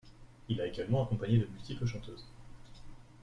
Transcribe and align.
Il 0.49 0.59
a 0.59 0.65
également 0.65 1.03
accompagné 1.03 1.37
de 1.37 1.45
multiples 1.45 1.85
chanteuses. 1.85 2.25